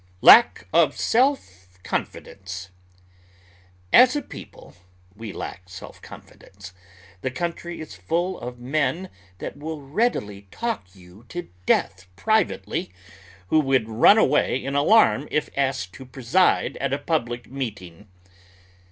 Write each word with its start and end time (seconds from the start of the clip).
LACK 0.21 0.67
OF 0.73 0.97
SELF 0.97 1.77
CONFIDENCE 1.83 2.71
As 3.93 4.15
a 4.15 4.23
people 4.23 4.73
we 5.15 5.31
lack 5.31 5.69
self 5.69 6.01
confidence. 6.01 6.73
The 7.21 7.29
country 7.29 7.79
is 7.79 7.93
full 7.93 8.39
of 8.39 8.57
men 8.57 9.11
that 9.37 9.57
will 9.57 9.79
readily 9.83 10.47
talk 10.49 10.87
you 10.95 11.27
to 11.29 11.49
death 11.67 12.07
privately, 12.15 12.91
who 13.49 13.59
would 13.59 13.87
run 13.87 14.17
away 14.17 14.57
in 14.65 14.73
alarm 14.73 15.27
if 15.29 15.51
asked 15.55 15.93
to 15.93 16.05
preside 16.07 16.77
at 16.77 16.93
a 16.93 16.97
public 16.97 17.51
meeting. 17.51 18.07